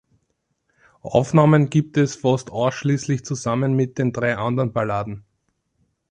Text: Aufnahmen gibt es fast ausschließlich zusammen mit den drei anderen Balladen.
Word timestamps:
Aufnahmen 1.03 1.69
gibt 1.69 1.95
es 1.95 2.15
fast 2.15 2.49
ausschließlich 2.49 3.23
zusammen 3.23 3.75
mit 3.75 3.99
den 3.99 4.11
drei 4.13 4.35
anderen 4.35 4.73
Balladen. 4.73 5.25